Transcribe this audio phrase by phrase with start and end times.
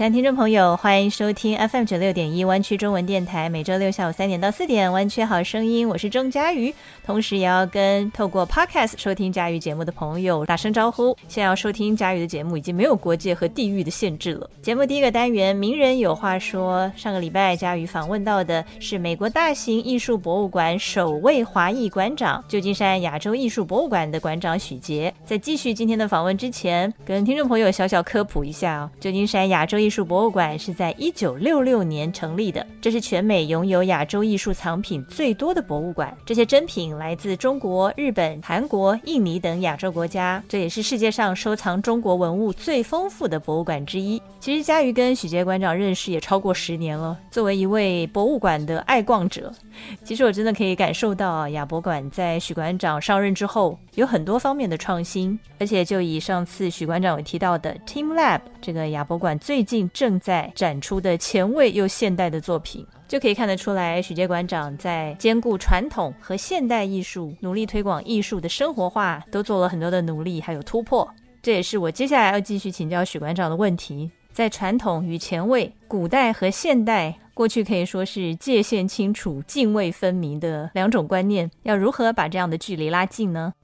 [0.00, 6.74] 亲爱的听众朋友，欢迎收听 FM 九六点一湾区中文电台，每周六下午三点到四点，湾区好声音，我是钟佳瑜。
[7.04, 11.14] 同时也要跟透过 Podcast 收听佳瑜节目的朋友打声招呼。
[11.28, 14.48] 现在要收听佳瑜的节目，已经没有国界和地域的限制了。
[14.62, 16.90] 节目第一个单元，名人有话说。
[16.96, 25.12] 上个礼拜，佳瑜访问到的是美国大型艺术博物馆首位华裔馆长，旧金山亚洲艺术博物馆的馆长许杰。
[25.26, 36.16] 在继续今天的访问之前，跟听众朋友小小科普一下哦，旧金山亚洲艺艺术博物馆是在一九六六年成立的，这是全美拥有亚洲艺术藏品最多的博物馆。
[36.24, 44.22] 这些珍品来自中国、日本、韩国、印尼等亚洲国家，这也是世界上收藏中国文物最丰富的博物馆之一。
[44.38, 47.18] 其实佳瑜跟许杰馆长认识也超过十年了。
[47.28, 49.52] 作为一位博物馆的爱逛者，
[50.04, 59.79] 其实我真的可以感受到啊，亚博馆在许馆长上任之后有很多方面的创新，而且就以上次许馆长有提到的 Team Lab 这个亚博馆最近。
[59.92, 71.08] 正在展出的前卫又现代的作品，就可以看得出来，许杰馆长在兼顾传统和现代艺术，努力推广艺术的生活化，都做了很多的努力，还有突破。
[71.42, 83.54] 这也是我接下来要继续请教许馆长的问题：在传统与前卫、古代和现代，过去可以说是界限清楚、泾渭分明的两种观念，要如何把这样的距离拉近呢？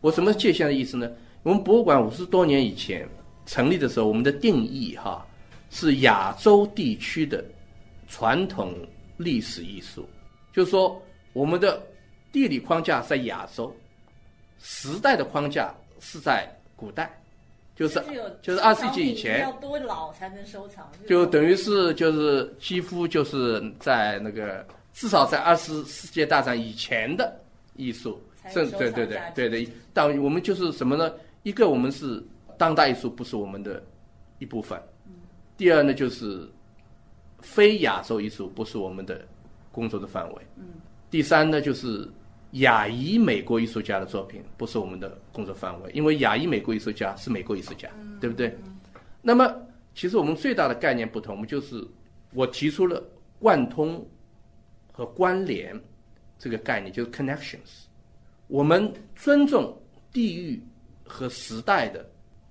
[0.00, 1.10] 我什么界限的意思呢？
[1.42, 3.06] 我们博物馆五十多年以前
[3.44, 5.25] 成立的时候，我们的定义哈。
[5.76, 7.44] 是亚洲地区的
[8.08, 8.72] 传统
[9.18, 10.08] 历史艺术，
[10.50, 11.00] 就是说，
[11.34, 11.82] 我们的
[12.32, 13.70] 地理框架在亚洲，
[14.58, 17.14] 时代的框架是在古代，
[17.74, 18.02] 就是
[18.40, 19.42] 就是二世纪以前。
[19.42, 20.90] 要多老才能收藏？
[21.06, 27.38] 就等于是就是几乎就是在那个至少在二次世纪大战以前的
[27.74, 28.18] 艺术，
[28.54, 29.68] 对对对对对。
[29.92, 31.12] 但我们就是什么呢？
[31.42, 32.24] 一个我们是
[32.56, 33.84] 当代艺术，不是我们的
[34.38, 34.80] 一部分。
[35.56, 36.46] 第二呢，就是
[37.40, 39.26] 非亚洲艺术不是我们的
[39.72, 40.42] 工作的范围。
[40.56, 40.64] 嗯。
[41.10, 42.06] 第三呢，就是
[42.52, 47.88] 亚裔美国艺术家的作品不是我们的工作范围，因为亚裔美国艺术家是美国艺术家，
[48.20, 48.54] 对不对？
[49.22, 49.50] 那么，
[49.94, 51.82] 其实我们最大的概念不同，我们就是
[52.34, 53.02] 我提出了
[53.38, 54.06] 贯通
[54.92, 55.80] 和关联
[56.38, 57.86] 这个概念，就是 connections。
[58.46, 59.74] 我们尊重
[60.12, 60.62] 地域
[61.04, 62.04] 和时代的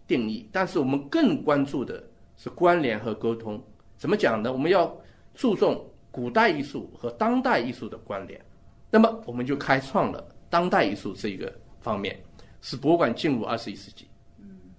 [0.08, 2.04] 定义，但是我们更关注的。
[2.38, 3.62] 是关联和沟通，
[3.98, 4.52] 怎么讲呢？
[4.52, 4.96] 我们要
[5.34, 8.40] 注重古代艺术和当代艺术的关联，
[8.90, 12.22] 那么我们就开创了当代艺术这一个方面，
[12.62, 14.08] 使博物馆进入二十一世纪。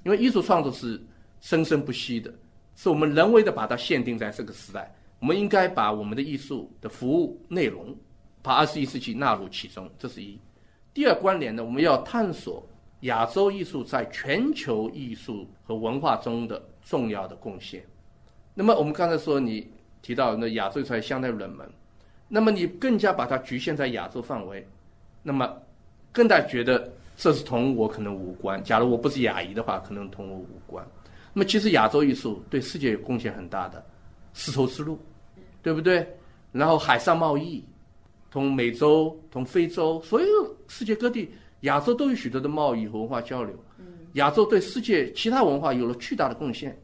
[0.04, 1.02] 因为艺术创作是
[1.40, 2.32] 生生不息的，
[2.76, 7.96] 是我们人为的把它限定在这个时代，我们应该把我们的艺术的服务内容，
[8.40, 10.38] 把二十一世纪纳入其中，这是一。
[10.94, 12.64] 第二关联呢，我们要探索
[13.00, 16.62] 亚洲艺术在全球艺术和文化中的。
[16.88, 17.84] 重要的贡献。
[18.54, 19.68] 那么我们刚才说，你
[20.00, 21.68] 提到那亚洲才相对冷门，
[22.28, 24.66] 那么你更加把它局限在亚洲范围，
[25.22, 25.60] 那么
[26.12, 28.62] 更加觉得这是同我可能无关。
[28.62, 30.86] 假如我不是亚裔的话，可能同我无关。
[31.34, 33.84] 那么其实亚洲艺术对世界有贡献很大的，
[34.32, 34.98] 丝绸之路，
[35.62, 36.06] 对不对？
[36.52, 37.62] 然后海上贸易，
[38.30, 41.30] 同美洲、同非洲，所有世界各地，
[41.62, 43.54] 亚洲都有许多的贸易和文化交流。
[44.16, 46.76] 亚洲对世界其他文化有了巨大的贡献，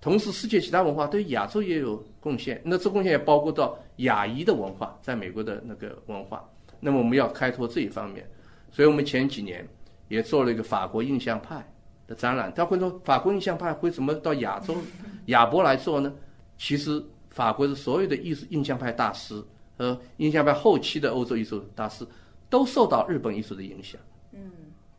[0.00, 2.60] 同时世界其他文化对亚洲也有贡献。
[2.64, 6.48] 那这贡献也包括到亚裔的文化，在美国的那个文化。
[6.78, 8.28] 那么我们要开拓这一方面，
[8.70, 9.66] 所以我们前几年
[10.08, 11.66] 也做了一个法国印象派
[12.06, 12.52] 的展览。
[12.54, 14.76] 他会说，法国印象派为什么到亚洲
[15.26, 16.12] 亚伯来做呢？
[16.58, 19.42] 其实法国的所有的艺术印象派大师
[19.78, 22.06] 和印象派后期的欧洲艺术大师
[22.50, 23.98] 都受到日本艺术的影响。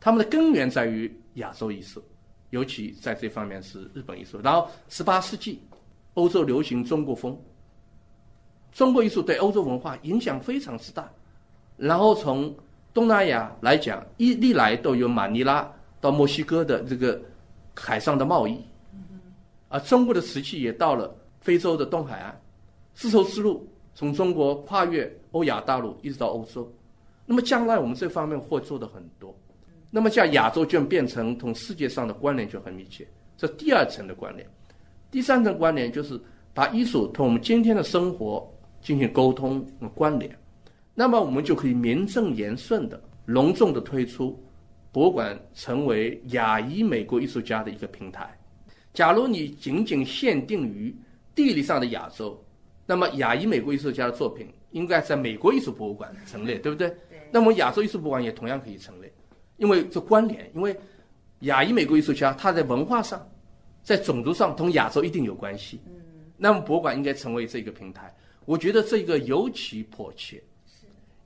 [0.00, 1.10] 他们的根源在于。
[1.38, 2.02] 亚洲艺术，
[2.50, 4.40] 尤其在这方面是日本艺术。
[4.42, 5.62] 然后，十八世纪，
[6.14, 7.40] 欧洲流行中国风，
[8.72, 11.08] 中国艺术对欧洲文化影响非常之大。
[11.76, 12.52] 然后从
[12.92, 17.22] 东南亚来讲，一历来都有马尼拉到墨西哥的这个
[17.76, 18.60] 海上的贸易，
[19.68, 22.36] 而中国的瓷器也到了非洲的东海岸，
[22.96, 23.64] 丝绸之路
[23.94, 26.68] 从中国跨越欧亚大陆一直到欧洲。
[27.24, 29.32] 那么将来我们这方面会做的很多。
[29.90, 34.46] 那么，像亚洲就变成同世界上的关联就很密切，这第二层的关联。
[35.10, 36.20] 第三层关联就是
[36.52, 38.46] 把艺术同我们今天的生活
[38.82, 40.30] 进行沟通和关联。
[40.94, 44.38] 那么我们就可以名正言顺的、隆重的推出
[44.92, 48.28] 博物馆，成为亚裔美国艺术家的一个平台。
[48.92, 50.94] 假如你仅仅限定于
[51.34, 52.38] 地理上的亚洲，
[52.84, 56.94] 那么亚裔美国艺术家的作品应该在美国艺术博物馆陈列，对不对？
[57.30, 59.07] 那么亚洲艺术博物馆也同样可以陈列，
[59.58, 60.74] 因为这关联，因为
[61.40, 63.24] 亚裔美国艺术家他在文化上、
[63.84, 65.80] 在种族上同亚洲一定有关系。
[65.86, 65.92] 嗯，
[66.36, 68.12] 那么博物馆应该成为这个平台，
[68.44, 70.42] 我觉得这个尤其迫切，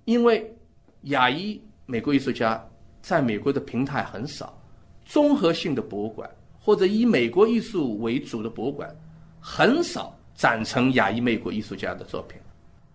[0.05, 0.55] 因为
[1.03, 2.63] 亚裔美国艺术家
[3.01, 4.59] 在美国的平台很少，
[5.05, 8.95] 综合性的博物馆或者以美国艺术为主的博物馆
[9.41, 12.39] 很少展成亚裔美国艺术家的作品，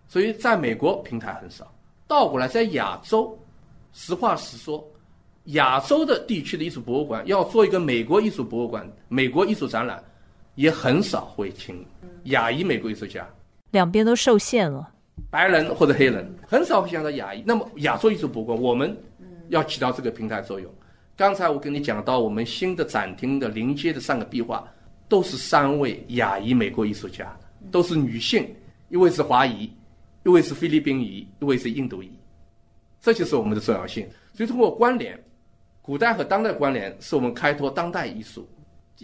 [0.08, 1.72] 所以在美国平台很少。
[2.06, 3.38] 倒过来，在亚洲，
[3.92, 4.82] 实话实说，
[5.48, 10.02] 亚洲的地区的艺术博物馆要做一个美国艺术博物馆、美国艺术展览，
[10.54, 11.84] 也很少会请
[12.24, 13.26] 亚裔美国艺术家。
[13.70, 14.90] 两边都受限了，
[15.30, 17.42] 白人或者黑人很少会想到亚裔。
[17.46, 18.96] 那么亚洲艺术博物馆，我们
[19.48, 20.70] 要起到这个平台作用。
[21.16, 24.66] 刚才我跟你讲到，我们新的展厅的临街的三个壁画，
[25.08, 27.34] 都是三位亚裔美国艺术家，
[27.70, 28.46] 都是女性，
[28.88, 29.70] 一位是华裔。
[30.24, 32.10] 一位是菲律宾裔，一位是印度裔，
[33.00, 34.06] 这就是我们的重要性。
[34.34, 35.18] 所以通过关联，
[35.88, 38.42] 古代和当代关联，是我们开拓当代艺术；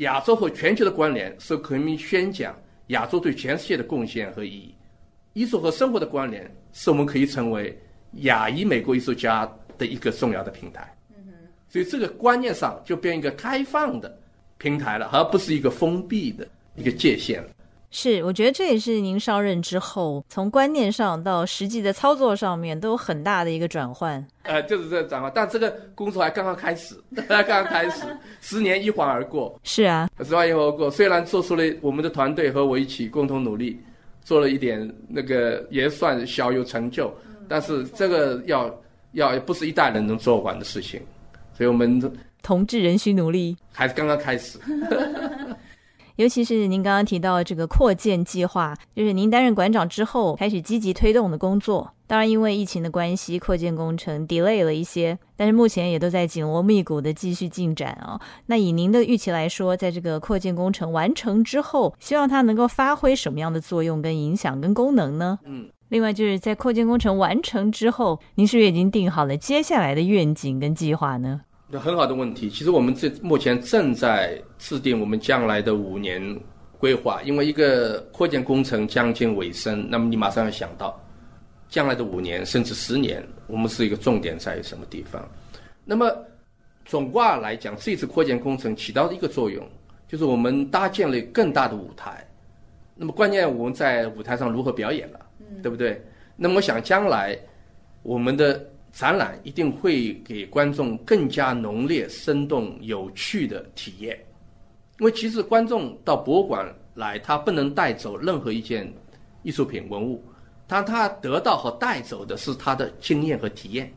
[0.02, 2.54] 亚洲和全球的关联，是可以宣讲
[2.88, 4.74] 亚洲对全世界的贡献和意义。
[5.32, 7.74] 艺术和生活的关联，是我们可以成为
[8.24, 10.94] 亚裔美国艺术家的一个重要的平台。
[11.70, 14.14] 所以这个观念上就变一个开放的
[14.58, 16.46] 平台了，而不是一个封闭的
[16.76, 17.48] 一个界限了。
[17.96, 24.22] 是，我觉得这也是您上任之后，从观念上到实际的操作上面都有很大的一个转换。
[24.42, 26.96] 呃，就是这个转换，但这个工作还刚刚开始，
[27.28, 28.02] 刚刚开始，
[28.40, 29.56] 十年一晃而过。
[29.62, 33.80] 是啊，十年一晃而过，虽然做出了我们的团队和我一起共同努力，
[34.24, 37.14] 做了一点那个也算小有成就，
[37.48, 38.76] 但是这个要
[39.12, 41.00] 要不是一代人能做完的事情，
[41.56, 42.12] 所以我们
[42.42, 44.58] 同志仍需努力，还是刚刚开始。
[46.16, 51.90] 尤其是您刚刚提到这个扩建计划，就是您担任馆长之后开始积极推动的工作。
[52.06, 58.20] 当然，因为疫情的关系，扩建工程 delay 了一些，但是目前也都在紧锣密鼓的继续进展啊。
[58.46, 65.38] 那以您的预期来说，在这个扩建工程完成之后，希望它能够发挥什么样的作用、跟影响、跟功能呢？
[65.44, 65.68] 嗯。
[65.88, 71.40] 另外，就是在扩建工程完成之后，您是不是已经定好了接下来的愿景跟计划呢？
[71.80, 76.22] 很好的问题，其实我们这目前正在制定我们将来的五年
[76.78, 81.00] 规划，因为一个扩建工程将近尾声，那么你马上要想到
[81.68, 85.28] 将来的五年甚至十年，我们是一个重点在于什么地方？
[85.84, 86.10] 那么
[86.84, 89.66] 总卦来讲，这次扩建工程起到的一个作用，
[90.06, 92.26] 就是我们搭建了更大的舞台。
[92.94, 95.20] 那么关键我们在舞台上如何表演了，
[95.62, 96.00] 对不对？
[96.36, 97.38] 那么我想将来
[98.02, 98.64] 我们的。
[98.94, 104.16] 展览一定会给观众更加浓烈、生动、有趣的体验，
[105.00, 108.90] 因为其实观众到博物馆来，他不能带走任何一件
[109.42, 110.22] 艺术品文物，
[110.68, 113.92] 他他得到和带走的是他的经验和体验，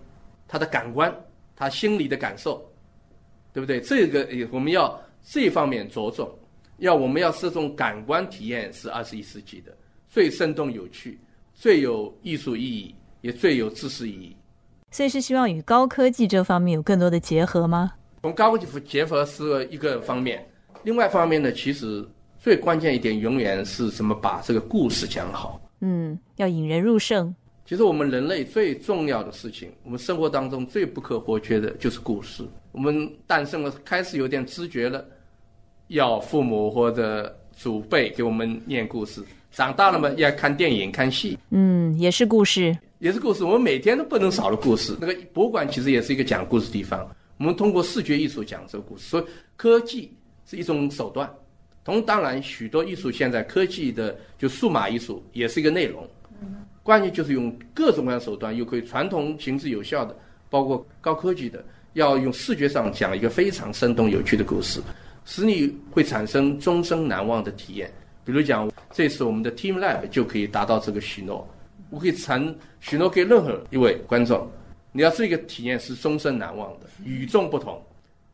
[0.48, 1.16] 他的感官，
[1.56, 2.68] 他心里的感受，
[3.54, 3.80] 对不对？
[3.80, 6.28] 这个我们要这方面着重，
[6.78, 9.78] 要我们要这种感官体验是二十一世纪的
[10.10, 11.20] 最生动有趣、
[11.54, 14.36] 最有艺术意义，也最有知识意义。
[14.90, 17.92] 所以是希望与高科技这方面有更多的结合吗？
[18.24, 20.44] 从高科技结合是一个方面，
[20.84, 22.06] 另外一方面呢，其实
[22.40, 24.16] 最关键一点永远是什么？
[24.16, 25.62] 把这个故事讲好。
[25.82, 27.34] 嗯，要引人入胜。
[27.66, 32.44] 其实我们人类最重要的事情，我们生活当中最不可或缺的就是故事。
[32.72, 35.06] 我们诞生了，开始有点知觉了，
[35.88, 39.22] 要父母或者祖辈给我们念故事。
[39.52, 41.38] 长大了嘛，要看电影、看戏。
[41.50, 42.76] 嗯，也是故事。
[43.00, 44.98] 也是故事，我们每天都不能少了故事。
[45.00, 47.08] 那个博物馆其实也是一个讲故事地方。
[47.38, 49.26] 我们通过视觉艺术讲这个故事，所以
[49.56, 50.12] 科技
[50.46, 51.32] 是一种手段。
[51.84, 56.08] 同当然，许多艺术现在科技的就数码艺术也是一个内容。
[56.82, 60.16] 关键就是用各种各样手段，又可以传统形式有效的，
[60.50, 61.64] 包括高科技的，
[61.94, 64.82] 要用视觉上讲一个非常生动有趣的故事，
[65.24, 67.94] 使你会产生终生难忘的体验。
[68.26, 71.48] 比如讲，这次我们的 Team Lab 就可以达到这个许诺。
[71.90, 74.50] 我可以承许诺给任何一位观众，
[74.92, 77.82] 你要这个体验是终身难忘的，与众不同。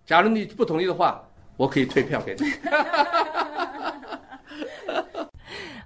[0.06, 1.24] 假如你不同意的话，
[1.56, 2.46] 我可以退票给你。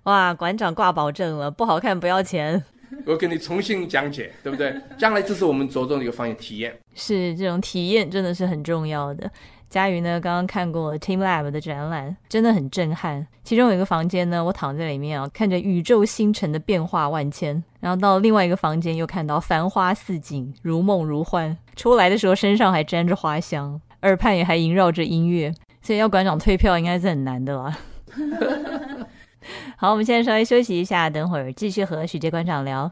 [0.03, 2.63] 哇，馆长挂保证了，不好看不要钱。
[3.05, 4.73] 我给你重新讲解，对不对？
[4.97, 6.77] 将来这是我们着重的一个方向，体验。
[6.95, 9.29] 是这种体验真的是很重要的。
[9.69, 13.27] 佳瑜呢，刚刚看过 Team Lab 的展览，真的很震撼。
[13.43, 21.57] 其中有一个房间呢，我躺在里面啊，看着宇宙星辰的变化万千；然后到另外一个房间，又看到繁花似锦，如梦如幻。
[21.75, 27.77] 出来的时候身上还沾着花香，耳畔也还萦绕着音乐，所以要馆长退票应该是很难的啦。
[29.77, 32.91] 好，我们现在稍微休息一下，等会儿继续和许杰馆长聊。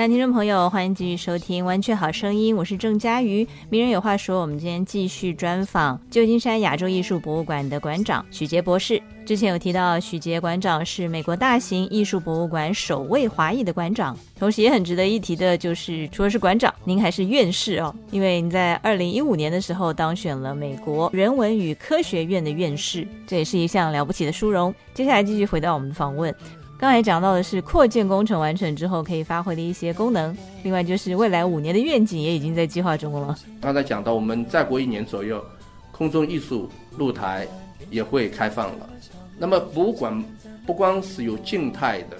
[0.00, 3.46] 亲爱的听众朋友，欢迎继续收听《湾区好声音》，我是郑佳瑜。
[3.68, 8.98] 名人有话说，我们今天继续专访旧金山亚洲艺术博物馆的馆长许杰博士。
[9.26, 24.74] 之前有提到，许杰馆长是美国大型艺术博物馆首位华裔的馆长，同时也很值得一提的就是，除了是馆长，您还是院士哦，因为您在二零一五年的时候当选了美国人文与科学院的院士，这也是一项了不起的殊荣。
[24.94, 26.34] 接下来继续回到我们的访问。
[26.80, 33.36] 刚才讲到的是扩建工程完成之后可以发挥的一些功能，另外就是未来五年的愿景也已经在计划中了。
[33.60, 35.44] 刚才讲到，我们再过一年左右，
[35.92, 37.46] 空中艺术露台
[37.90, 38.88] 也会开放了。
[39.36, 40.24] 那么博物馆
[40.66, 42.16] 不光是有静态的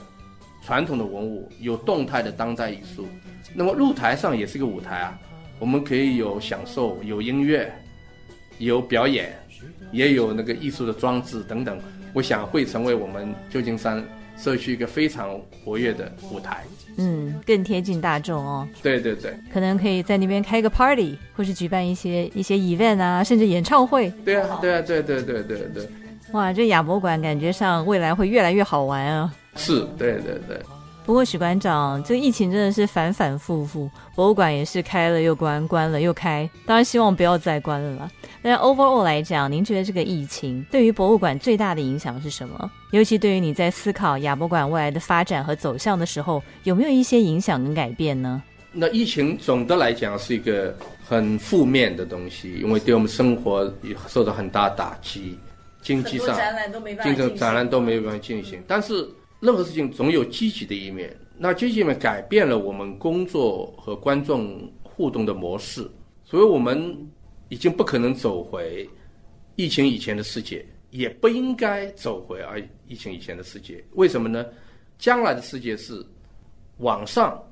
[0.62, 3.06] 传统的文物，有动态的当代艺术。
[3.54, 5.18] 那么露台上也是一个舞台啊，
[5.58, 7.72] 我们可以有享受，有音乐，
[8.58, 9.34] 有表演，
[9.92, 11.78] 也有那个艺术的装置等等。
[12.12, 14.04] 我想会成为我们旧金山。
[14.38, 16.64] 社区一个非常活跃的舞台，
[16.96, 18.66] 嗯，更贴近大众哦。
[18.82, 24.10] 对对对，可能可以在那边开个 party，或是举办一些一些 event 啊，甚至演唱会。
[24.24, 25.86] 对啊，对啊，对对对对对。
[26.32, 29.30] 哇，这亚博馆感觉上未来会越来越好玩啊。
[29.56, 30.58] 是，对对对。
[31.10, 38.08] 不过许馆长，这个疫情真的是反反复复，博物馆也是开了又关，关了又开，当然希望不要再关了啦。
[38.40, 42.70] 但 overall 来讲，您觉得这个疫情对于博物馆最大的影响是什么？
[42.92, 48.40] 尤其对于你在思考亚博馆未来的发展和走向的时候，有没有一些影响跟改变呢？
[48.70, 50.72] 那疫情总的来讲是一个
[51.04, 55.36] 很负面的东西，因为对我们生活也受到很大打击，
[55.82, 56.26] 经济上、
[57.02, 58.62] 经济展览都没有办法进行。
[58.68, 59.04] 但是
[59.40, 65.90] 任何事情总有积极的一面，那积极面改变了我们工作和观众互动的模式，
[66.24, 66.96] 所以我们。
[67.52, 68.88] 已经不可能走回
[69.56, 72.54] 疫情以前的世界，也不应该走回啊
[72.86, 73.84] 疫情以前的世界。
[73.94, 74.46] 为什么呢？
[75.00, 76.00] 将来的世界是
[76.76, 77.42] 网上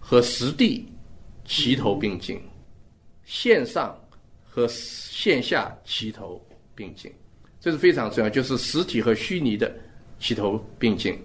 [0.00, 0.88] 和实地
[1.44, 2.42] 齐头并进，
[3.24, 3.96] 线上
[4.42, 7.12] 和线下齐头并进，
[7.60, 8.28] 这是非常重要。
[8.28, 9.72] 就是实体和虚拟的
[10.18, 11.16] 齐头并进，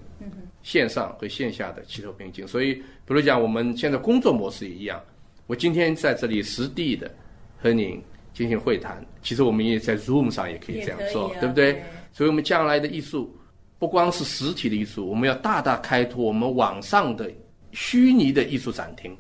[0.64, 2.48] 线上和线下的齐头并进。
[2.48, 5.02] 所以，比如讲，我们现在工作模式也一样。
[5.48, 7.10] 我今天在这里实地的
[7.58, 8.02] 和您。
[8.32, 11.84] 进行会谈，其实我们也在 Zoom 上也可以这样做，对不对？
[12.14, 13.36] 所以，我们将来的艺术
[13.78, 17.30] 不光是实体的艺术，我们要大大开拓我们网上的
[17.72, 19.18] 虚拟的艺术展厅。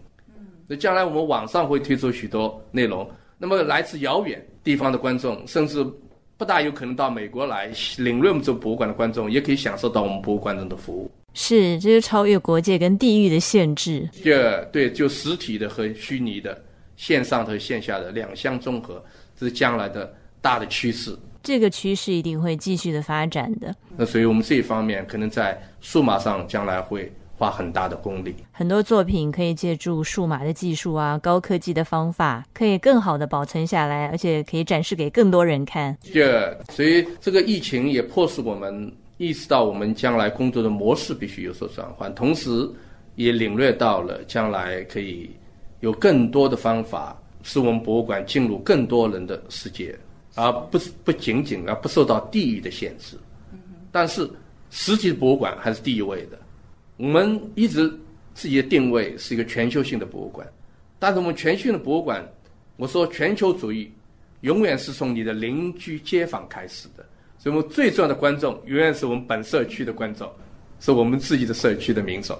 [0.67, 5.85] 那将来我们网上会推出许多内容，那么来自遥远地方的观众，甚至
[6.39, 11.11] 不大有可能到美国来领略我们这博物馆的观众，也可以享受到我们博物馆中的服务。
[11.33, 14.09] 是，这是超越国界跟地域的限制。
[14.23, 16.57] 这对，就实体的和虚拟的。
[16.95, 19.03] 线上和线下的两相综合，
[19.37, 21.13] 这是将来的大的趋势。
[21.43, 23.75] 这个趋势一定会继续的发展的。
[23.97, 28.35] 那所以我们这一方面可能在数码上将来会花很大的功力。
[28.51, 35.97] 很多作品可以借助数码的技术啊，高科技的方法，可以更好的保存下来，而且可以展示给更多人看。
[36.13, 42.69] 对，所以这个疫情也迫使我们意识到，我们将来工作的模式必须有所转换，同时
[43.15, 45.31] 也领略到了将来可以。
[45.81, 49.97] 有更多的方法使我们博物馆进入更多人的世界，
[50.35, 53.17] 而不是不仅仅而不受到地域的限制。
[53.89, 54.29] 但是
[54.69, 56.37] 实体博物馆还是第一位的。
[56.99, 57.89] 我们一直
[58.33, 60.45] 自己的定位是一个全球性的博物馆，
[60.99, 62.21] 但是我们全球性的博物馆，
[62.75, 63.89] 我说全球主义
[64.41, 67.05] 永远是从你的邻居街坊开始的。
[67.37, 70.29] 所以我们最重要的观众永远是我们本社区的观众，
[70.81, 72.37] 是我们自己的社区的民众。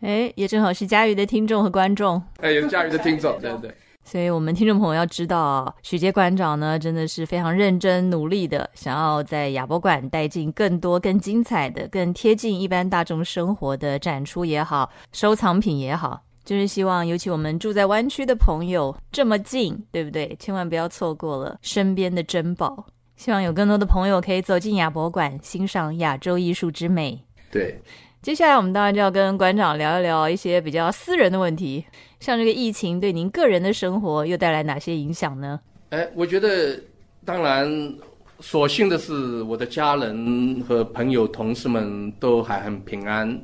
[0.00, 2.20] 哎，也正好是佳瑜的听众和观众。
[2.38, 3.70] 哎，有佳瑜的听众，对对。
[4.04, 20.36] 所以，我们听众朋友要知道，许杰馆长呢，真的是非常认真努力的，想要在亚博馆带进更多、更精彩的、更贴近一般大众生活的展出也好，收藏品也好，就是希望，尤其我们住在湾区的朋友这么近，对不对？
[20.38, 22.86] 千万不要错过了身边的珍宝。
[23.16, 27.24] 希望有更多的朋友可以走进亚博馆，欣赏亚洲艺术之美。
[27.50, 27.80] 对。
[28.24, 31.84] 接下来，我们当然就要跟馆长聊一聊一些比较私人的问题，
[32.20, 35.60] 像这个疫情对您个人的生活又带来哪些影响呢？
[35.90, 36.74] 哎，我觉得，
[37.22, 37.94] 当然，
[38.40, 43.38] 所幸的是，我的家人和朋友、同事们都还很平安，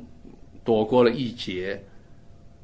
[0.63, 1.79] 躲过了一劫。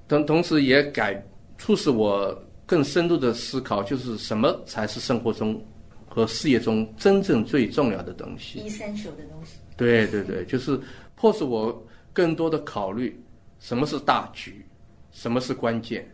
[0.08, 1.24] 同同时，也改
[1.60, 5.64] 促使我更深度的思考，就是什么才是生活中
[6.10, 8.58] 和事业中真正最重要的东西。
[8.58, 9.58] 一三手的东西。
[9.78, 10.80] 对对对，就是
[11.16, 11.80] 迫使我。
[12.18, 13.16] 更多的考虑
[13.60, 14.66] 什么是大局，
[15.12, 16.10] 什么是关键，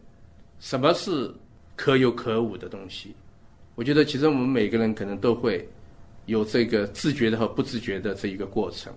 [0.59, 1.33] 什么是
[1.77, 3.15] 可有可无的东西。
[3.75, 5.65] 我觉得其实我们每个人可能都会
[6.25, 8.91] 有这个自觉的和不自觉的这一个过程。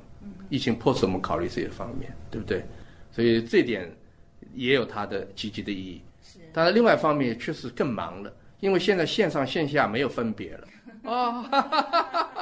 [0.48, 2.64] 疫情迫使我们考虑这些方面，对不对？
[3.12, 3.88] 所以这点
[4.54, 6.02] 也有它的积极的意义。
[6.52, 10.66] 当然，另外一方面确实更忙了，因为现在线上线下没有分别了。
[11.08, 12.26] 啊。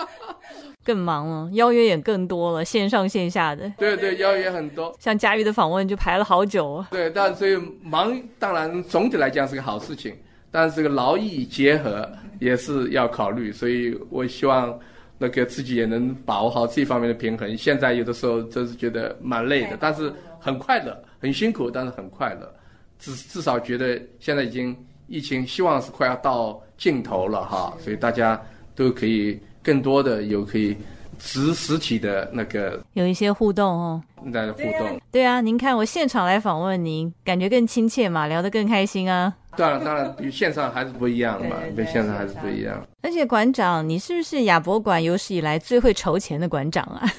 [0.85, 3.73] 更忙了，邀约也更多了，线上线下的。
[3.79, 4.95] 对对，邀约很多。
[5.01, 6.85] 像佳玉的访问就排了好久。
[6.91, 10.15] 对，但所以忙当然总体来讲是个好事情，
[10.51, 12.07] 但是这个劳逸结合
[12.39, 14.79] 也是要考虑，所以我希望
[15.17, 17.57] 那个自己也能把握好这方面的平衡。
[17.57, 22.55] 现在有的时候真是觉得蛮累的，但是很快乐，很辛苦，但是很快乐。
[22.99, 24.77] 至至少觉得现在已经
[25.09, 28.39] 疫情希望是快要到尽头了哈，所以大家
[28.75, 29.41] 都可以。
[29.65, 30.77] 更多的有可以
[31.19, 39.33] 实实体的那个有一些互动哦，那互动对啊，您看我现场来访问您，感觉更亲切嘛，聊得更开心啊。
[39.57, 42.87] 当然当然，比线上还是不一样嘛，比线上还是不一样。
[43.03, 47.11] 而且馆长，你是不是亚博馆有史以来最会筹钱的馆长啊？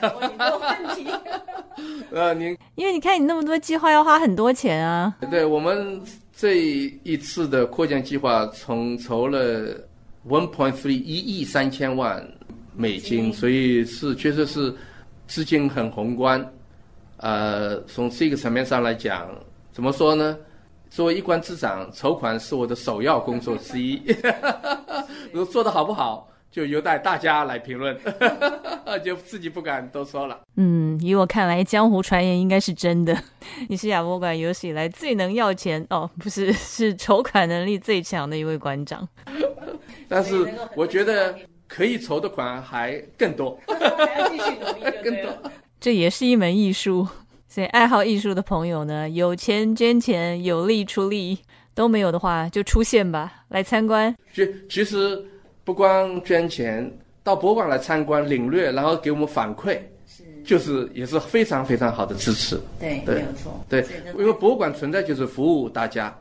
[0.00, 1.10] 问题。
[2.12, 5.14] 呃，您因为你看你那么多计划要花很多钱啊。
[5.30, 6.00] 对我们
[6.34, 6.58] 这
[7.02, 9.76] 一次的扩建计划，从筹了。
[10.28, 12.26] One point three 一亿三千万
[12.76, 14.74] 美金，所以是确实是
[15.26, 16.48] 资金很宏观。
[17.16, 19.28] 呃，从这个层面上来讲，
[19.72, 20.36] 怎么说呢？
[20.90, 24.00] 作为一官之长，筹款是我的首要工作之一。
[25.50, 27.98] 做的好不好，就有待大家来评论，
[29.02, 30.40] 就自己不敢多说了。
[30.56, 33.16] 嗯，以我看来，江湖传言应该是真的。
[33.68, 39.08] 你是亚博馆有史以来最能要钱哦，不是，是筹款能力最强的一位馆长。
[40.12, 40.46] 但是
[40.76, 41.34] 我觉得
[41.66, 45.50] 可以筹的款还更多， 还要继续努力，更多。
[45.80, 47.08] 这也是一门艺术，
[47.48, 51.38] 所以爱好艺术的朋友呢，有钱捐钱，有力出力，
[51.74, 54.14] 都没有的话就出现吧，来参观。
[54.34, 55.18] 其其实
[55.64, 62.60] 不光捐钱，到博物馆来参观领略，然后给我们反馈，是就是也是非常非常好的支持。
[62.78, 63.64] 对，没有错。
[63.66, 63.82] 对，
[64.18, 66.14] 因为博物馆存在就是服务大家，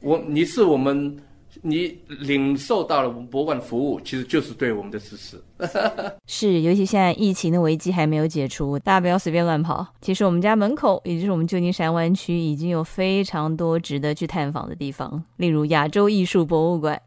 [0.00, 1.18] 我你是我们。
[1.62, 5.40] 你领受到了我们博物馆的服务，其实就是对我们的支持。
[6.26, 9.86] 是，尤其现在疫情的危机还没有解除，大家不要随便乱跑。
[10.00, 17.00] 其实我们家门口，也就是我们旧金山湾区，已经有非常多值得去探访的地方，例如亚洲艺术博物馆。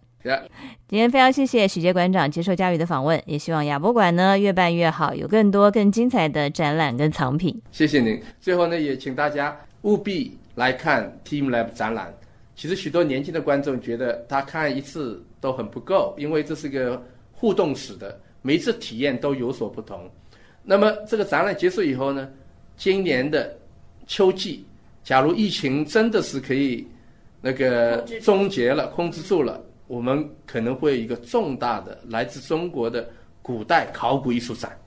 [0.88, 7.60] 今天非常谢谢许杰馆长接受佳宇的访问，也希望亚博馆呢越办越好，有更多更精彩的展览跟藏品。
[7.72, 8.22] 谢谢您。
[8.40, 12.14] 最后呢，也请大家务必来看 Team Lab 展览。
[12.62, 20.08] 其实许多年轻的观众觉得他看一次都很不够，因为这是个互动式的，每一次体验都有所不同。
[20.62, 22.30] 那么这个展览结束以后呢，
[22.78, 23.58] 今年的
[24.06, 24.63] 秋季，
[25.04, 26.88] 假如疫情真的是可以
[27.41, 33.10] 那个终结了、控制住了，我们可能会有一个重大的来自中国的
[33.41, 34.80] 古代考古艺术展。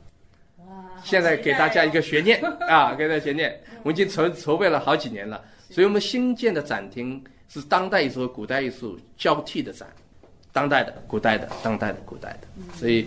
[1.04, 1.10] 哇！
[1.10, 7.22] 现在给大家一个悬念 啊，给大家悬念，我们已经筹筹备了好几年了，所以我们新建的展厅。
[7.46, 9.86] 是当代艺术和古代艺术交替的展，
[10.50, 13.06] 当代的、古代的、当代的、古代的，所以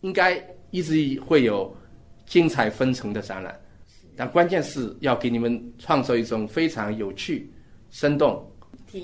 [0.00, 1.72] 应该一直会有
[2.24, 3.54] 精彩纷呈的展览。
[4.16, 7.48] 但关键是要给你们创造一种非常有趣、
[7.90, 8.44] 生动、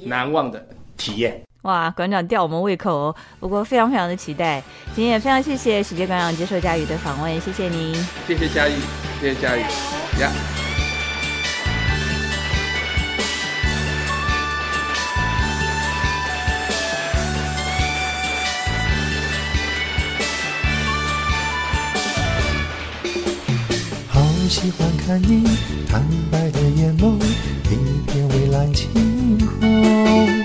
[0.04, 0.66] 难忘的
[0.96, 1.40] 体验。
[1.62, 3.16] 哇，馆长吊我们胃口哦！
[3.40, 4.62] 不过非常非常的期待。
[4.94, 7.94] 今天也非常谢谢喜杰馆长接受佳宇的访问，谢谢您。
[8.26, 8.72] 谢谢佳宇，
[9.20, 9.60] 谢谢佳宇，
[10.20, 10.30] 呀。
[24.48, 25.44] 喜欢看你
[25.88, 27.16] 坦白的眼眸，
[27.70, 30.41] 一片蔚蓝晴空，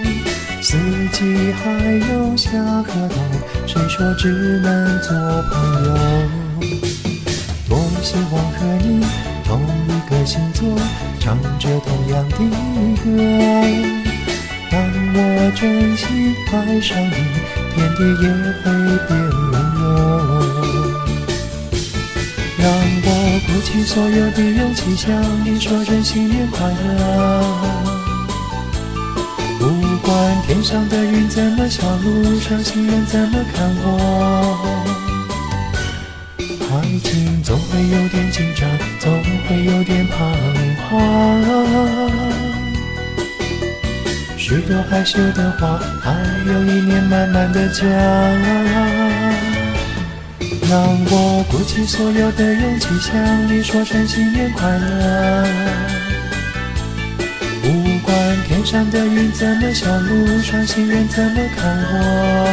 [0.69, 0.75] 四
[1.13, 1.71] 季还
[2.11, 2.49] 有下
[2.83, 3.17] 河东，
[3.65, 5.11] 谁说只能做
[5.43, 5.95] 朋友？
[7.69, 8.99] 多希望和你
[9.45, 10.67] 同一个星座，
[11.21, 12.35] 唱着同样的
[13.01, 13.05] 歌。
[14.69, 14.77] 当
[15.13, 17.15] 我真心爱上你，
[17.73, 18.27] 天地也
[18.59, 18.65] 会
[19.07, 19.09] 变
[19.53, 19.81] 温柔。
[22.57, 22.67] 让
[23.05, 23.07] 我
[23.47, 27.96] 鼓起所有的勇气，向你说声新年快乐。
[30.07, 34.57] 不管天上的云怎么笑，路上行人怎么看我，
[36.39, 38.69] 爱情总会有点紧张，
[39.01, 40.15] 总会有点彷
[40.89, 40.89] 徨。
[44.37, 46.13] 许多害羞的话，还
[46.47, 47.85] 有一年慢慢的讲。
[50.69, 50.79] 让
[51.11, 55.96] 我鼓起所有的勇气，向你说声新年快乐。
[58.69, 62.45] 天上的云怎么笑，路上行人怎么看我？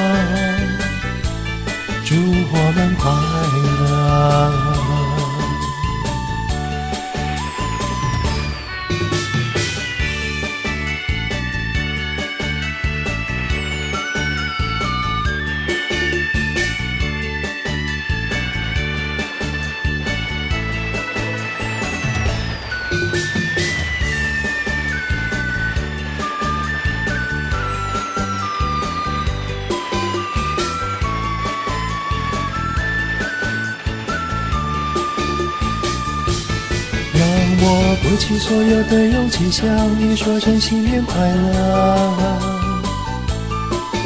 [2.04, 4.73] 祝我们快乐。
[37.66, 39.64] 我鼓起所有的勇气，向
[39.98, 42.20] 你说声新年快乐。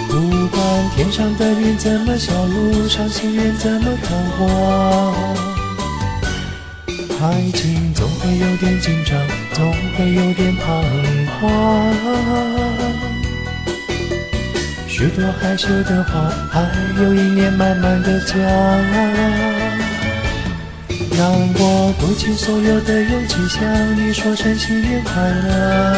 [0.08, 0.62] 不管
[0.94, 5.34] 天上的云怎么笑，路上行人怎么看我，
[7.20, 9.18] 爱情总会有点紧张，
[9.54, 10.84] 总会有点彷
[11.40, 11.42] 徨。
[14.86, 16.62] 许多害羞的话，还
[17.02, 19.67] 有一年慢慢的讲。
[21.18, 25.96] 让我鼓起所有的勇气，向你说声新年快乐。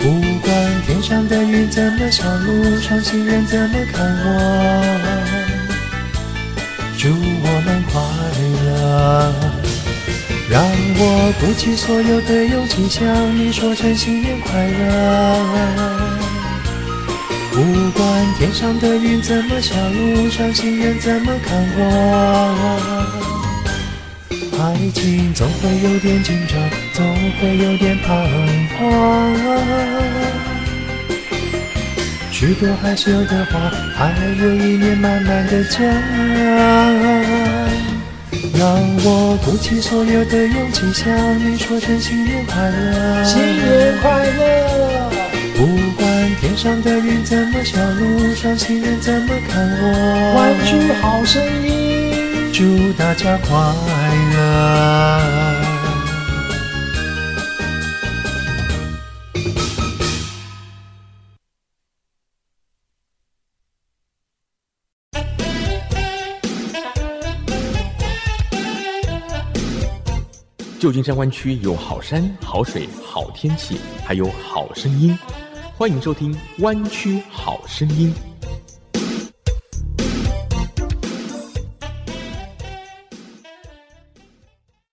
[0.00, 4.26] 不管天上的云怎么笑，路上行人怎么看我，
[6.98, 8.02] 祝我们快
[8.64, 9.32] 乐。
[10.50, 10.64] 让
[10.98, 16.15] 我鼓起所有的勇气，向你说声新年快乐。
[17.56, 18.04] 不管
[18.38, 21.80] 天上的云怎么笑，路上行人怎么看我，
[24.60, 26.58] 爱情总会有点紧张，
[26.92, 27.02] 总
[27.40, 28.28] 会有点彷
[28.76, 28.78] 徨。
[32.30, 35.80] 许多害羞的话，还有一年慢慢的讲。
[38.52, 38.68] 让
[39.02, 45.05] 我鼓起所有的勇气，向你说声新年快乐，新年快乐。
[46.66, 53.54] 上的云怎么笑，路上行人怎么看我，玩具好声音，祝大家快
[54.34, 55.62] 乐。
[70.80, 75.16] 旧金山湾区有好山好水好天气，还有好声音。
[75.78, 78.10] 欢迎收听《弯曲好声音》。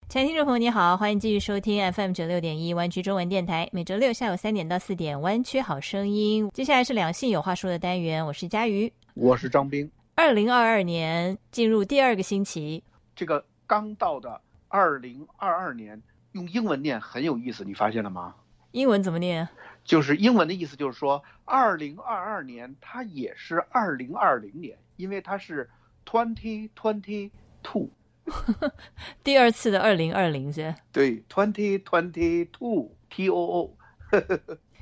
[0.09, 6.45] 亲爱的听众朋友，你好，欢迎继续收听 FM 九六点一湾区中文电台，每周六下午三点到四点，《弯曲好声音》。
[6.51, 9.89] 接下来是两性有话说的单元，我是佳瑜，我是张斌。
[10.15, 12.83] 二零二二年进入第二个星期，
[13.15, 18.35] 这个刚到的二零二二年，用英文念很有意思，你发现了吗？
[18.73, 19.47] 英文怎么念？
[19.85, 25.69] 就是英文的意思，就是说，二零二二年它也是二零二零年，因为它是
[26.05, 27.29] twenty twenty
[27.61, 27.89] two，
[29.23, 30.73] 第二次的二零二零是？
[30.91, 33.77] 对，twenty twenty two T O O，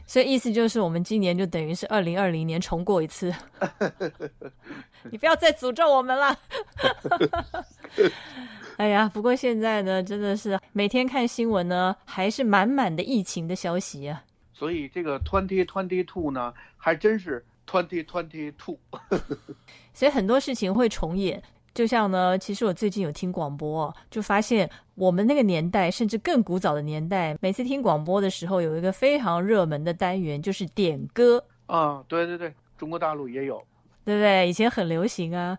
[0.06, 3.34] 所以意思就是我们今年就等于是二零二零年重过一次。
[5.12, 6.38] 你不要再诅咒我们了。
[8.82, 14.24] 哎呀，不过现在呢，真的是每天看新闻呢，还是满满的疫情的消息啊。
[14.52, 18.80] 所以这个 twenty twenty two 呢，还真是 twenty twenty two。
[19.94, 21.40] 所以很多事情会重演，
[21.76, 31.46] 就像呢，其实我最近有听广播，就发现我们那个年代，甚至更古早的年代，每次听广播的时候，有一个非常热门的单元，就是点歌。
[31.68, 33.64] 啊，对对对，中国大陆也有，
[34.04, 34.50] 对不对？
[34.50, 35.56] 以前很流行啊。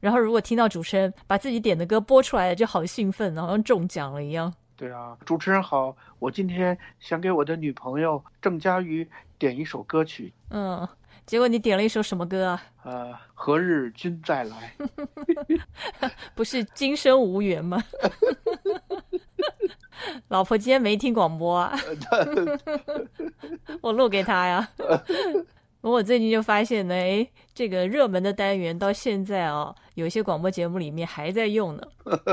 [0.00, 4.52] 然后如果听到主持人把自己点的歌播出来了，就好兴奋，好像中奖了一样。
[4.76, 9.08] 对啊，主持人好，我今天想给我的女朋友郑佳瑜
[9.38, 10.88] 点一首歌曲，嗯，
[11.26, 12.62] 结果你点了一首什么歌啊？
[12.84, 14.72] 呃，何日君再来？
[16.36, 17.82] 不是今生无缘吗？
[20.28, 21.76] 老婆今天没听广播啊，
[23.82, 24.68] 我录给她呀。
[25.90, 31.82] 我最近就发现呢，哎，这个热门的单元到现在哦，有一些广播节目里面还在用呢。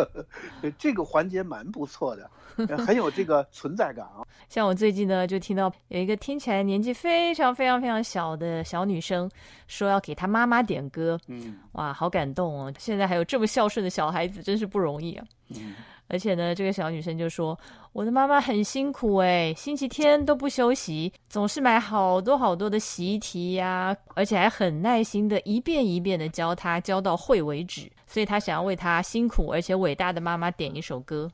[0.78, 2.30] 这个环节蛮不错的，
[2.78, 4.26] 很有这个存在感啊。
[4.50, 9.30] 像我最近呢，就听到有一个听起来年纪非常非常非常小的小女生
[9.68, 12.74] 说要给她妈妈点歌，嗯哇，好感动哦！
[12.78, 15.26] 现在还有这么孝顺的小孩子，真是不容易啊。
[15.50, 15.76] 嗯，
[16.08, 17.58] 而且呢，这个小女生就说
[17.92, 27.92] ：“我的妈妈很辛苦诶，星期天都不休息，总是买好多好多的习题呀，而且还很耐心的一遍一遍的教她，教到会为止。
[28.06, 31.30] 所以她想要为她辛苦而且伟大的妈妈点一首歌。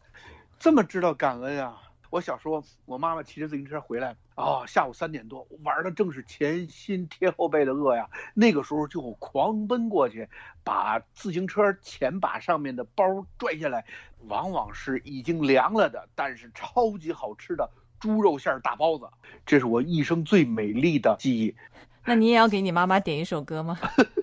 [0.57, 1.81] 这么知道感恩啊！
[2.11, 8.09] 我小时候，我妈妈骑着自行车回来，哦，下午三点多，玩的正是前心贴后背的饿呀。
[8.33, 10.27] 那个时候就狂奔过去，
[10.61, 13.85] 把自行车前把上面的包拽下来，
[14.27, 19.09] 往往是已经凉了的，但是超级好吃的猪肉馅儿大包子。
[19.45, 21.55] 这是我一生最美丽的记忆。
[22.03, 23.79] 那你也要给你妈妈点一首歌吗？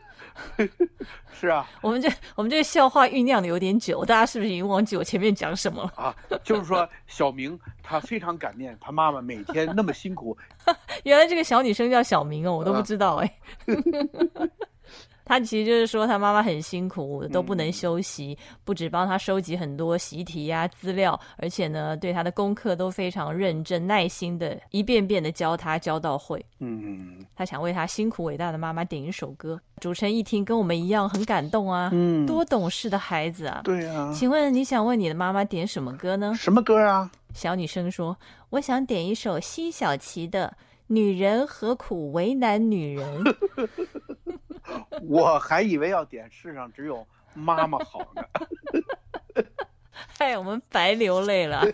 [1.32, 5.92] 是啊，我们这我们这个笑话酝酿的有点久，大家是不是已经忘记我前面讲什么了？
[5.96, 10.36] 啊，就是说小明他非常感念他妈妈每天那么辛苦，
[11.04, 13.38] 原来这个小女生叫小明哦，我都不知道哎。
[15.28, 26.42] 她其实就是说，他妈妈很辛苦，都不能休息，不止帮他收集很多习题呀、资料，而且呢，对他的功课都非常认真、耐心的，一遍遍的教他，教到会。
[26.60, 29.60] 嗯他想为他辛苦伟大的妈妈点一首歌。
[29.80, 33.60] 主持人一听，跟我们一样很感动啊，嗯，多懂事的孩子啊！
[33.62, 36.34] 对啊，请问你想为你的妈妈点什么歌呢？
[36.34, 37.10] 什么歌啊？
[37.34, 38.16] 小女生说
[38.50, 40.48] ：“我想点一首辛晓琪的
[40.88, 43.24] 《女人何苦为难女人》。
[45.02, 48.22] 我还以为要点世上只有妈妈好呢。
[50.18, 51.64] 哎我们白流泪了，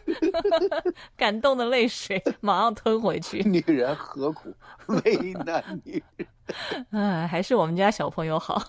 [1.17, 3.43] 感动的泪水马上吞回去。
[3.49, 4.55] 女人何苦
[4.87, 6.29] 为难女人？
[6.91, 8.63] 哎，还是我们家小朋友好。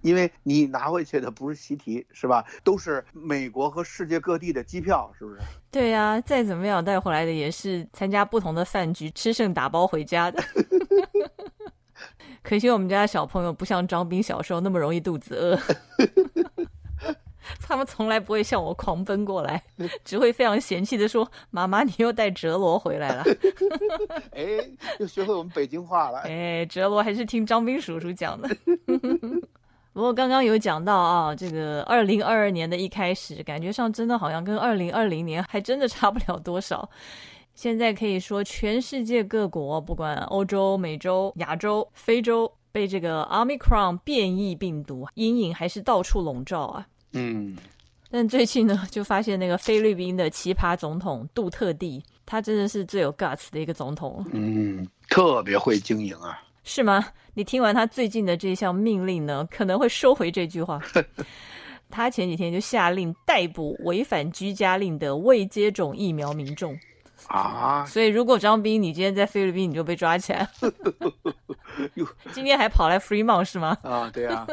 [0.00, 2.44] 因为你拿回去的不是习题，是吧？
[2.62, 5.38] 都是美国和世界各地的机票，是不是？
[5.70, 10.42] 对呀、再怎么样带回来的也是参加不同的饭局，吃剩打包回家的。
[12.42, 15.58] 可惜我们家小朋友不像张斌小时候那么容易肚子饿，
[17.60, 19.62] 他们从来不会向我狂奔过来，
[20.04, 23.24] 只会非常嫌弃的说：“妈妈，你又带哲罗回来了。
[24.32, 24.44] 哎，
[24.98, 26.20] 又学会我们北京话”了。
[26.20, 28.48] 哎，哲罗还是听张斌叔叔讲的。
[29.98, 36.88] 不过刚刚有讲到啊，这个二零二二年的一开始，感觉上真的好像跟二零二零年还真的差不了多少。
[37.56, 46.86] 现在可以说，全世界各国，不管欧洲、美洲、亚洲、非洲，被这个 Omicron 变异病毒阴影还是到处笼罩啊。
[47.14, 47.56] 嗯，
[48.08, 56.40] 但最近呢，就发现那个菲律宾的奇葩总统杜特地，他真的是最有 guts 的一个总统，嗯，特别会经营啊。
[56.68, 57.02] 是吗？
[57.32, 60.78] 你听完他最近的这项命令呢，可能会收回这句话。
[61.88, 66.78] 他前几天就下令逮捕违反居家令的未接种疫苗民众。
[67.26, 70.46] 啊，所以，如果张斌你今天在菲律宾，你就被抓起来。
[71.94, 73.76] 哟 今天还跑来 Fremont 是吗？
[73.82, 74.46] 啊，对啊，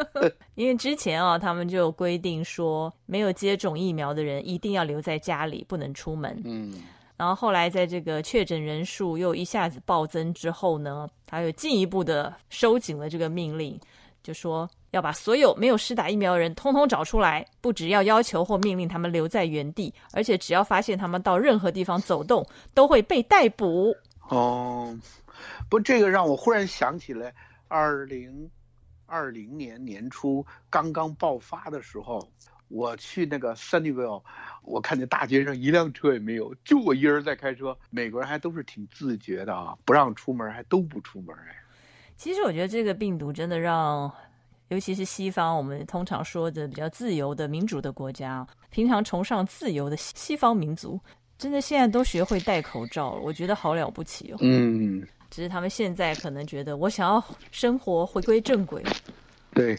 [0.55, 6.41] 因为之前啊，他们就有规定说，没有接种疫苗的人一定要留在家里，不能出门。
[6.45, 6.73] 嗯
[7.17, 13.79] 然后后来在这个确诊人数又一下子暴增之后呢，他又进一步的收紧了这个命令，
[14.21, 23.95] 就说要把所有没有施打疫苗的人通通找出来，不只要要求或命令他们留在原地，而且只要发现他们到任何地方走动，都会被逮捕。
[24.29, 24.97] 哦，
[25.69, 27.33] 不，这个让我忽然想起来，
[27.67, 28.49] 二零
[29.05, 32.27] 二零年年初刚刚爆发的时候，
[32.67, 34.21] 我去那个 Sunnyvale，
[34.63, 37.77] 我看见大街上一辆车也没有，就我一人在开车。
[37.89, 41.55] 美国人还都是挺自觉的啊，不让出门还都不出门哎。
[42.17, 44.11] 其实我觉得这个病毒真的让，
[44.69, 50.99] 尤其是西方，我们通常说的比较自由的民主的国家，平常崇尚自由的西西方民族，
[51.37, 54.37] 真的现在都学会戴口罩了，我觉得好了不起哦。
[54.41, 58.81] 嗯，只是他们现在可能觉得，我想要生活回归正轨，
[59.55, 59.75] 对，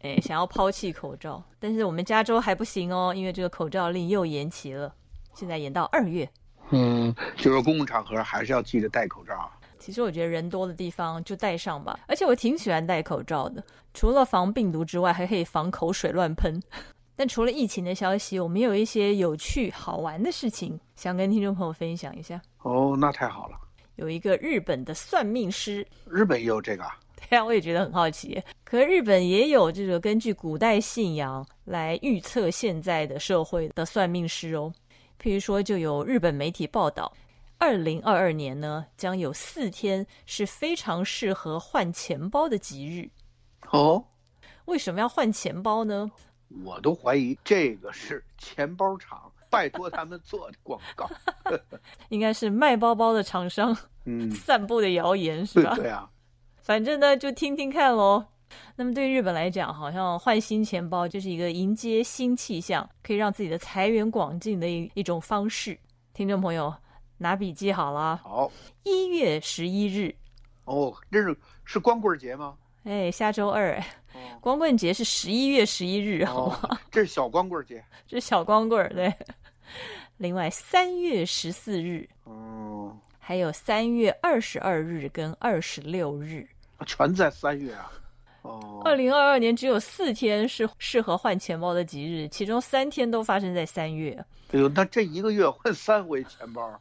[0.00, 1.42] 哎，想要抛弃口罩。
[1.58, 4.94] 但是我们加州还不行哦，因为这个口罩令又延期了，
[5.34, 6.26] 现在延到二月。
[6.70, 9.50] 嗯，就是公共场合还是要记得戴口罩。
[9.78, 16.62] 其实我觉得人多的地方就戴上吧，而且我挺喜欢戴口罩的，除了防病毒之外，还可以防口水乱喷。
[17.16, 22.40] 但除了疫情的消息，我们有一些有趣好玩的事情想跟听众朋友分享一下。
[22.62, 23.56] 哦，那太好了。
[23.96, 26.96] 有一个日本的算命师，日本也有这个啊？
[27.20, 28.42] 对啊，我也觉得很好奇。
[28.64, 34.72] 可是日本也有这个根据古代信仰来预测现在的社会的算命师哦。
[35.20, 37.12] 譬如说，就有日本媒体报道，
[37.58, 43.10] 二零二二年呢，将有四天是非常适合换钱包的吉日。
[43.70, 44.04] 哦，
[44.66, 46.10] 为什么要换钱包呢？
[46.64, 51.10] 我都怀疑这个是钱包厂拜托他们做的广告。
[52.10, 55.74] 应该是卖包包的厂商嗯，散布的谣言是吧？
[55.74, 56.08] 对啊，
[56.68, 58.22] 反正呢，就听听看喽。
[58.76, 65.78] 那么对日本来讲，好像换新钱包就是一个迎接新气象，可以让自己的财源广进的一一种方式。
[66.12, 66.74] 听众朋友，
[67.16, 68.52] 拿笔记好了，好
[68.82, 70.14] 一月十一日，
[70.66, 72.54] 哦，这是是光棍节吗？
[72.84, 73.82] 哎，下周二，
[74.38, 76.58] 光棍节是十一月十一日，好吗？
[76.64, 77.82] 哦，这是小光棍节。
[78.06, 79.10] 这是小光棍儿，对。
[80.18, 86.46] 另外，三月十四日，哦，还有三月二十二日跟二十六日。
[86.86, 87.92] 全在三月啊。
[88.42, 94.12] 哦，二零二二年只有四天是适合换钱包的吉日，其中三天都发生在三月。
[94.52, 96.80] 哎呦，那这一个月换三回钱包，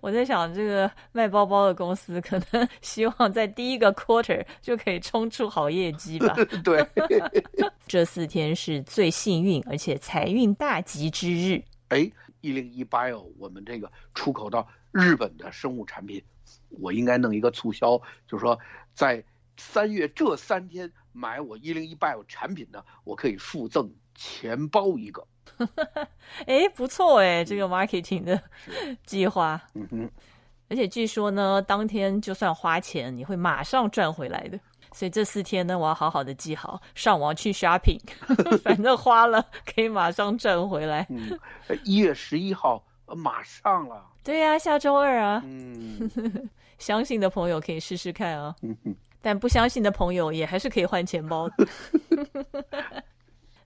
[0.00, 6.34] 我在想，这个卖包包的公司可能 希望在第一个 quarter 就可以冲出好业绩吧。
[6.64, 6.84] 对，
[7.86, 11.62] 这四天是最幸运而且财运大吉之日。
[11.90, 16.20] 哎，一零一 bio 我们这个出口到日本的生物产品，
[16.68, 18.58] 我应该弄一个促销，就是说
[18.94, 19.22] 在
[19.56, 25.26] 三月这三天买我一零一 bio 产品呢，我可以附赠钱包一个。
[26.46, 28.42] 哎，不错哎，这个 marketing 的
[29.04, 29.60] 计划。
[29.74, 30.10] 嗯哼，
[30.68, 34.58] 而且据说呢，当天就算花钱，你会马上赚回来的。
[34.94, 38.00] 所以这四天呢，我要好好的记好，上网去 shopping，
[38.62, 41.06] 反正花了可以马上赚回来。
[41.10, 41.38] 嗯，
[41.84, 44.06] 一月十一号呃马上了。
[44.24, 46.10] 对呀、下周二啊，嗯
[46.78, 48.76] 相信的朋友可以试试看啊，嗯，
[49.20, 51.66] 但不相信的朋友也还是可以换钱包的。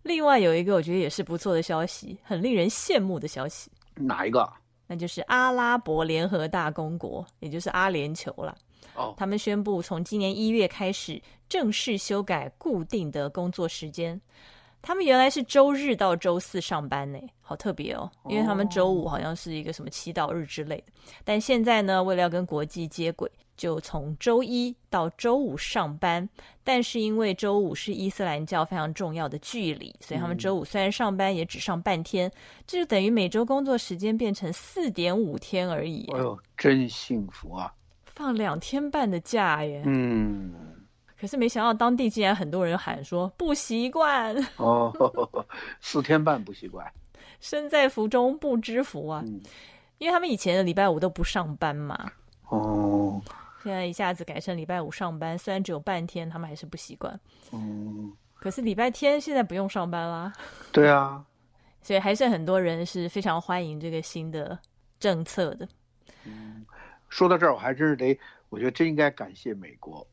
[0.02, 4.48] 另外有一个我觉得也是不错的消息，很令人羡慕的消息，哪一个？
[4.86, 8.56] 那就是阿拉伯联合大公国，也就是阿联酋了。
[8.94, 14.18] 哦，他们宣布从今年一月开始正式修改固定的工作时间。
[14.86, 20.92] 他们原来是周日到周四上班呢，好特别哦，因为他们周五好像是一个什么祈祷日之类的。
[21.24, 26.28] 但现在呢，为了要跟国际接轨，就从周一到周五上班。
[26.62, 32.30] 但是因为周五是伊斯兰教非常重要的距离，所以他们周五虽然上班，也只上半天，
[32.64, 37.74] 这就等于每周工作时间变成四点五天而已，哎呦，真幸福啊！
[38.04, 39.82] 放两天半的假耶。
[39.84, 40.54] 嗯，
[41.18, 44.92] 可是没想到当地竟然很多人喊说不习惯， 哦，
[45.80, 46.86] 四天半不习惯。
[47.40, 49.22] 身在福中不知福啊！
[49.26, 49.40] 嗯，
[49.98, 52.10] 因为他们以前的礼拜五都不上班嘛，
[52.48, 53.20] 哦，
[53.62, 57.18] 现在一下子改成礼拜五上班，虽然只有半天，他们还是不习惯。
[57.52, 60.32] 嗯，可是礼拜天现在不用上班啦，
[60.72, 61.24] 对啊，
[61.82, 64.58] 所以还是很多人是非常欢迎这个新的
[64.98, 65.68] 政策的。
[67.08, 70.06] 说到这儿，我还真是得，我觉得真应该感谢美国，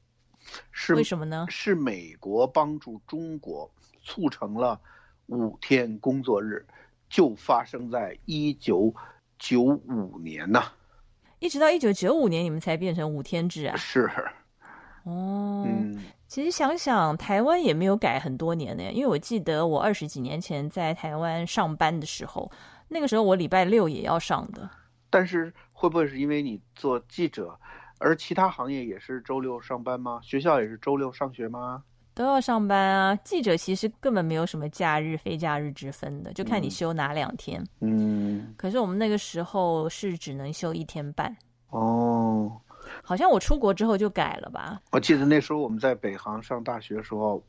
[0.71, 1.45] 是为什么呢？
[1.49, 3.69] 是美国帮助中国
[4.03, 4.79] 促成了
[5.27, 6.65] 五天工作日，
[7.09, 8.93] 就发生在一九
[9.37, 10.71] 九五年呐、
[11.39, 13.75] 一直到一九九五年，你们才变成五天制啊？
[13.75, 14.09] 是，
[15.03, 22.49] 哦，嗯，其实想想，台湾也没有改很多年呢，因为我记得我二十几年前在台湾上班的时候，
[22.87, 24.69] 那个时候我礼拜六也要上的。
[25.09, 27.59] 但是会不会是因为你做记者，
[28.03, 30.19] 而其他行业也是周六上班吗？
[30.21, 31.81] 学校也是周六上学吗？
[32.13, 33.15] 都要上班啊！
[33.23, 37.65] 记者其实根本没有什么假日、非假日之分的，就看你嗯休哪两天。
[37.79, 41.35] 嗯，可是我们那个时候是只能休一天半，
[41.69, 42.51] 哦，
[43.01, 44.81] 好像我出国之后就改了吧？
[44.91, 47.41] 我记得那时候我们在北航上大学的时候，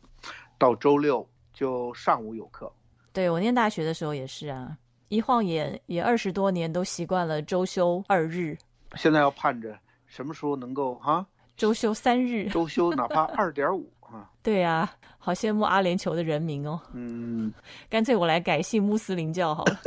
[0.56, 2.72] 到周六就上午有课。
[3.12, 8.56] 对我念大学的时候也是啊，一晃眼也二十多年，都习惯了周休二日、
[8.94, 9.76] 现在要盼着
[10.14, 12.48] 什么时候能够哈周休三日。
[12.48, 16.80] 周休哪怕 二点五啊，对啊，好羡慕阿联酋的人民哦。
[16.92, 17.52] 嗯，
[17.90, 19.80] 干脆我来改信穆斯林教好了。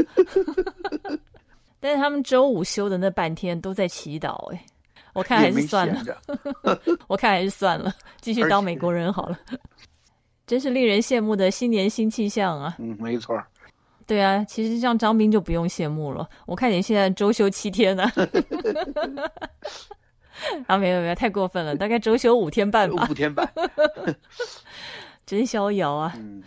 [1.80, 4.66] 但是他们周五休的那半天都在祈祷，哎，
[5.14, 6.04] 我看还是算了。
[7.08, 9.40] 我看还是算了，继续当美国人好了。
[10.46, 12.76] 真是令人羡慕的新年新气象啊！
[12.80, 13.42] 嗯，没错。
[14.06, 16.28] 对啊，其实像张斌就不用羡慕了。
[16.46, 18.12] 我看你现在周休七天呢、啊，
[20.80, 23.52] 没有没有，太过分了，大概周休五天半吧，五天半。
[25.26, 26.14] 真逍遥啊！
[26.16, 26.42] 嗯，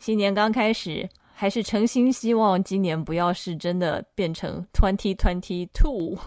[0.00, 6.18] 新年刚开始，还是诚心希望今年不要是真的变成 twenty twenty two，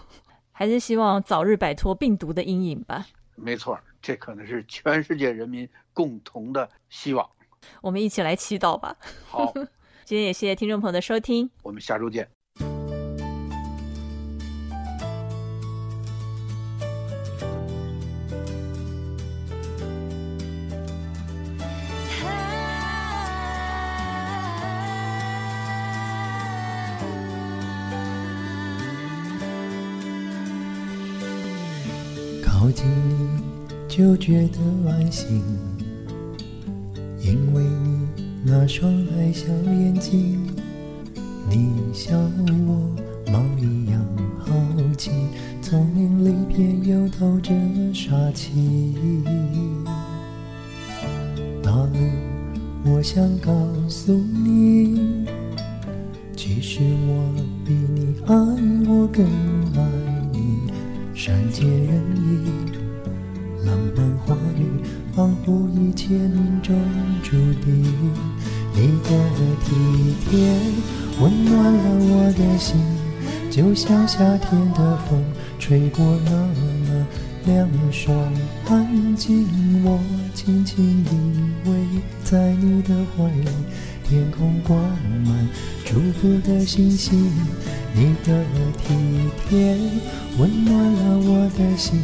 [0.52, 3.06] 还是希望早日摆脱病毒的阴影吧。
[3.34, 7.28] 没错，这可能是全世界人民共同的希望。
[7.80, 8.96] 我们一起来祈祷吧。
[9.28, 9.52] 好，
[10.04, 12.26] 今天也谢谢听众朋友的收听，我们下周见。
[33.94, 35.42] 就觉得安心，
[37.20, 38.08] 因为你
[38.42, 40.40] 那双爱笑眼睛，
[41.46, 42.18] 你像
[42.66, 42.90] 我
[43.30, 44.02] 猫一样
[44.38, 44.50] 好
[44.96, 45.10] 奇，
[45.60, 47.52] 聪明里偏又透着
[47.92, 48.94] 傻气。
[51.62, 51.98] 大路，
[52.86, 53.52] 我想告
[53.90, 55.26] 诉你，
[56.34, 57.34] 其实我
[57.66, 58.34] 比你爱
[58.90, 59.26] 我更
[59.76, 59.86] 爱
[60.32, 60.72] 你。
[61.14, 62.48] 善解人意，
[63.72, 64.66] 浪漫话语，
[65.16, 66.78] 仿佛一切命中
[67.22, 67.30] 注
[67.64, 67.82] 定。
[68.74, 69.10] 你的
[69.64, 70.58] 体贴
[71.20, 72.78] 温暖了我的心，
[73.50, 75.24] 就像夏天的风
[75.58, 77.06] 吹过那么
[77.46, 78.14] 凉爽
[78.68, 79.46] 安静。
[79.82, 79.98] 我
[80.34, 81.72] 轻轻依偎
[82.24, 83.48] 在你的怀里，
[84.06, 84.76] 天空挂
[85.24, 85.48] 满
[85.82, 87.32] 祝福的星星。
[87.94, 88.44] 你的
[88.84, 88.94] 体
[89.48, 89.78] 贴
[90.38, 92.00] 温暖了我的心，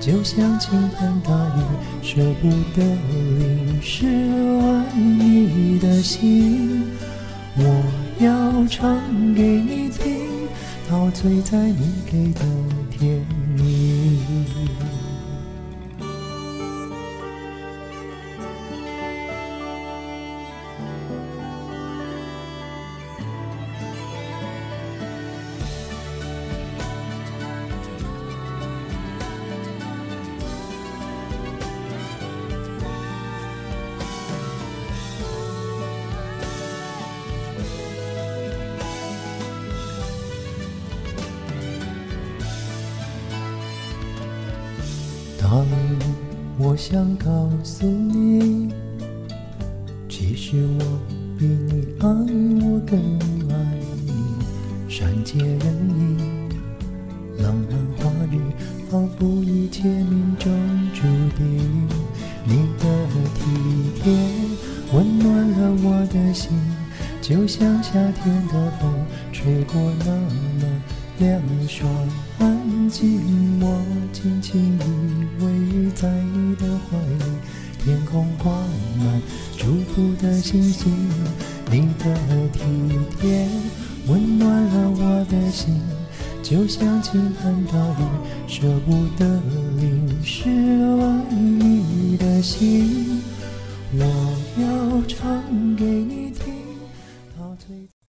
[0.00, 1.60] 就像倾盆大雨，
[2.02, 2.84] 舍不得
[3.38, 6.84] 淋湿爱你的心。
[7.56, 7.64] 我
[8.20, 9.00] 要唱
[9.34, 10.48] 给你听，
[10.88, 12.40] 陶醉在你给的
[12.90, 13.24] 甜
[46.76, 48.55] 想告诉你，